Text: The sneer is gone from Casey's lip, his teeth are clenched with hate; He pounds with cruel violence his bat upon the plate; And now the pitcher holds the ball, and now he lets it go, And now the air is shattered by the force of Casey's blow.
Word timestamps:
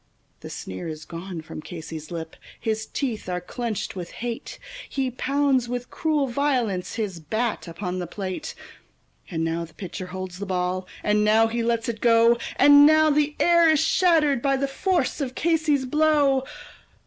The 0.39 0.49
sneer 0.49 0.87
is 0.87 1.05
gone 1.05 1.41
from 1.41 1.61
Casey's 1.61 2.09
lip, 2.09 2.35
his 2.59 2.87
teeth 2.87 3.29
are 3.29 3.39
clenched 3.39 3.95
with 3.95 4.13
hate; 4.13 4.57
He 4.89 5.11
pounds 5.11 5.69
with 5.69 5.91
cruel 5.91 6.25
violence 6.25 6.95
his 6.95 7.19
bat 7.19 7.67
upon 7.67 7.99
the 7.99 8.07
plate; 8.07 8.55
And 9.29 9.43
now 9.43 9.63
the 9.63 9.75
pitcher 9.75 10.07
holds 10.07 10.39
the 10.39 10.47
ball, 10.47 10.87
and 11.03 11.23
now 11.23 11.45
he 11.45 11.61
lets 11.61 11.87
it 11.87 12.01
go, 12.01 12.39
And 12.55 12.83
now 12.87 13.11
the 13.11 13.35
air 13.39 13.69
is 13.69 13.79
shattered 13.79 14.41
by 14.41 14.57
the 14.57 14.67
force 14.67 15.21
of 15.21 15.35
Casey's 15.35 15.85
blow. 15.85 16.45